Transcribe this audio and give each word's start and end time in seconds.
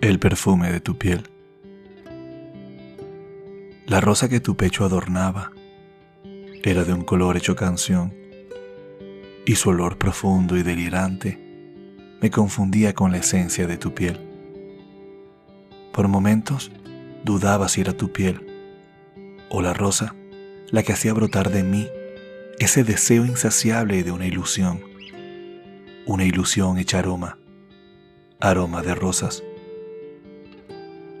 el 0.00 0.20
perfume 0.20 0.70
de 0.70 0.78
tu 0.78 0.96
piel. 0.96 1.28
La 3.86 4.00
rosa 4.00 4.28
que 4.28 4.38
tu 4.38 4.56
pecho 4.56 4.84
adornaba 4.84 5.50
era 6.62 6.84
de 6.84 6.92
un 6.92 7.02
color 7.02 7.36
hecho 7.36 7.56
canción, 7.56 8.14
y 9.44 9.56
su 9.56 9.70
olor 9.70 9.98
profundo 9.98 10.56
y 10.56 10.62
delirante 10.62 11.38
me 12.20 12.30
confundía 12.30 12.94
con 12.94 13.10
la 13.10 13.18
esencia 13.18 13.66
de 13.66 13.76
tu 13.76 13.92
piel. 13.92 14.20
Por 15.92 16.06
momentos 16.06 16.70
dudaba 17.24 17.68
si 17.68 17.80
era 17.80 17.92
tu 17.92 18.12
piel 18.12 18.46
o 19.50 19.62
la 19.62 19.74
rosa 19.74 20.14
la 20.70 20.84
que 20.84 20.92
hacía 20.92 21.12
brotar 21.12 21.50
de 21.50 21.64
mí 21.64 21.88
ese 22.60 22.84
deseo 22.84 23.24
insaciable 23.24 24.04
de 24.04 24.12
una 24.12 24.26
ilusión, 24.26 24.80
una 26.06 26.24
ilusión 26.24 26.78
hecha 26.78 27.00
aroma, 27.00 27.38
aroma 28.38 28.82
de 28.82 28.94
rosas 28.94 29.42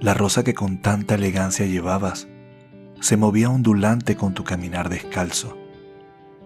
la 0.00 0.14
rosa 0.14 0.44
que 0.44 0.54
con 0.54 0.78
tanta 0.78 1.16
elegancia 1.16 1.66
llevabas 1.66 2.28
se 3.00 3.16
movía 3.16 3.50
ondulante 3.50 4.16
con 4.16 4.34
tu 4.34 4.44
caminar 4.44 4.88
descalzo. 4.88 5.56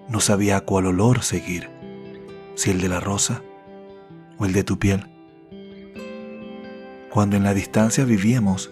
No 0.08 0.20
sabía 0.20 0.58
a 0.58 0.60
cuál 0.62 0.86
olor 0.86 1.22
seguir, 1.22 1.70
si 2.54 2.70
el 2.70 2.80
de 2.80 2.88
la 2.88 3.00
rosa 3.00 3.42
o 4.38 4.46
el 4.46 4.52
de 4.52 4.64
tu 4.64 4.78
piel. 4.78 5.06
Cuando 7.10 7.36
en 7.36 7.44
la 7.44 7.54
distancia 7.54 8.04
vivíamos, 8.04 8.70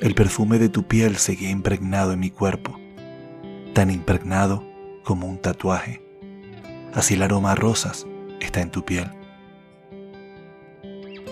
el 0.00 0.14
perfume 0.14 0.58
de 0.58 0.68
tu 0.68 0.84
piel 0.84 1.16
seguía 1.16 1.50
impregnado 1.50 2.12
en 2.12 2.20
mi 2.20 2.30
cuerpo, 2.30 2.78
tan 3.74 3.90
impregnado 3.90 4.64
como 5.04 5.26
un 5.26 5.38
tatuaje. 5.38 6.02
Así 6.94 7.14
el 7.14 7.22
aroma 7.22 7.52
a 7.52 7.56
rosas 7.56 8.06
está 8.40 8.60
en 8.62 8.70
tu 8.70 8.84
piel. 8.84 9.10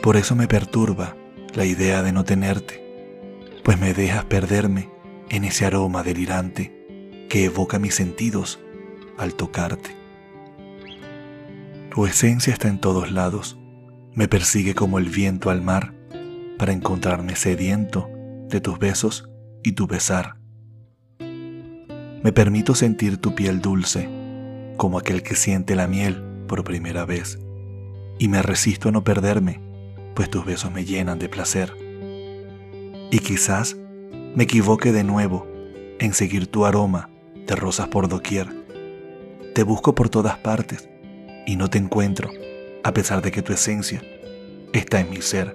Por 0.02 0.16
eso 0.16 0.36
me 0.36 0.46
perturba 0.46 1.16
la 1.56 1.64
idea 1.64 2.02
de 2.02 2.12
no 2.12 2.22
tenerte, 2.22 2.82
pues 3.64 3.80
me 3.80 3.94
dejas 3.94 4.26
perderme 4.26 4.90
en 5.30 5.44
ese 5.44 5.64
aroma 5.64 6.02
delirante 6.02 7.26
que 7.30 7.46
evoca 7.46 7.78
mis 7.78 7.94
sentidos 7.94 8.60
al 9.16 9.34
tocarte. 9.34 9.96
Tu 11.90 12.04
esencia 12.04 12.52
está 12.52 12.68
en 12.68 12.78
todos 12.78 13.10
lados, 13.10 13.58
me 14.12 14.28
persigue 14.28 14.74
como 14.74 14.98
el 14.98 15.08
viento 15.08 15.48
al 15.48 15.62
mar 15.62 15.94
para 16.58 16.74
encontrarme 16.74 17.36
sediento 17.36 18.06
de 18.50 18.60
tus 18.60 18.78
besos 18.78 19.30
y 19.64 19.72
tu 19.72 19.86
besar. 19.86 20.36
Me 21.18 22.32
permito 22.32 22.74
sentir 22.74 23.16
tu 23.16 23.34
piel 23.34 23.62
dulce, 23.62 24.10
como 24.76 24.98
aquel 24.98 25.22
que 25.22 25.34
siente 25.34 25.74
la 25.74 25.86
miel 25.86 26.22
por 26.46 26.64
primera 26.64 27.06
vez, 27.06 27.38
y 28.18 28.28
me 28.28 28.42
resisto 28.42 28.90
a 28.90 28.92
no 28.92 29.04
perderme 29.04 29.65
pues 30.16 30.30
tus 30.30 30.46
besos 30.46 30.72
me 30.72 30.86
llenan 30.86 31.18
de 31.18 31.28
placer. 31.28 31.76
Y 33.10 33.18
quizás 33.18 33.76
me 34.34 34.44
equivoque 34.44 34.90
de 34.90 35.04
nuevo 35.04 35.46
en 36.00 36.14
seguir 36.14 36.46
tu 36.46 36.64
aroma 36.64 37.10
de 37.46 37.54
rosas 37.54 37.88
por 37.88 38.08
doquier. 38.08 38.48
Te 39.54 39.62
busco 39.62 39.94
por 39.94 40.08
todas 40.08 40.38
partes 40.38 40.88
y 41.46 41.56
no 41.56 41.68
te 41.68 41.76
encuentro, 41.76 42.30
a 42.82 42.92
pesar 42.94 43.20
de 43.20 43.30
que 43.30 43.42
tu 43.42 43.52
esencia 43.52 44.02
está 44.72 45.00
en 45.00 45.10
mi 45.10 45.20
ser. 45.20 45.54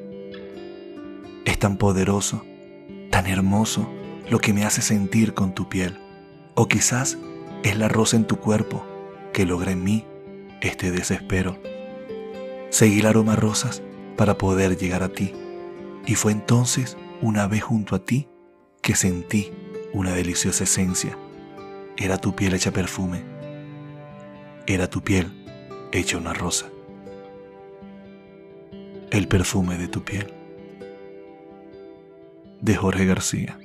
Es 1.44 1.58
tan 1.58 1.78
poderoso, 1.78 2.46
tan 3.10 3.26
hermoso 3.26 3.92
lo 4.30 4.38
que 4.38 4.54
me 4.54 4.64
hace 4.64 4.84
sentir 4.84 5.34
con 5.34 5.56
tu 5.56 5.70
piel. 5.70 5.98
O 6.54 6.68
quizás 6.68 7.18
es 7.64 7.78
la 7.78 7.88
rosa 7.88 8.16
en 8.16 8.28
tu 8.28 8.38
cuerpo 8.38 8.86
que 9.34 9.46
logra 9.46 9.72
en 9.72 9.84
mí 9.84 10.06
este 10.62 10.92
desespero. 10.92 11.58
Seguí 12.70 13.00
el 13.00 13.08
aroma 13.08 13.36
rosas 13.36 13.82
para 14.22 14.38
poder 14.38 14.78
llegar 14.78 15.02
a 15.02 15.10
ti. 15.10 15.34
Y 16.06 16.14
fue 16.14 16.32
entonces, 16.32 16.96
una 17.24 17.48
vez 17.48 17.64
junto 17.64 17.96
a 17.96 18.06
ti, 18.06 18.28
que 18.84 18.94
sentí 18.94 19.52
una 19.94 20.14
deliciosa 20.14 20.66
esencia. 20.66 21.18
Era 21.98 22.20
tu 22.20 22.36
piel 22.36 22.54
hecha 22.54 22.70
perfume. 22.70 23.24
Era 24.68 24.88
tu 24.88 25.02
piel 25.02 25.32
hecha 25.92 26.20
una 26.20 26.36
rosa. 26.36 26.68
El 29.10 29.28
perfume 29.28 29.80
de 29.80 29.88
tu 29.88 30.04
piel. 30.04 30.32
De 32.62 32.76
Jorge 32.76 33.08
García. 33.08 33.58